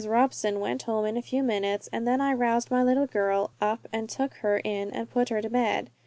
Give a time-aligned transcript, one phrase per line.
[0.07, 3.87] Robson went home in a few minutes, and then I roused my little girl up
[3.93, 5.91] and took her in and put her to bed.